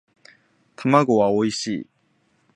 [0.75, 1.87] 卵はおいしい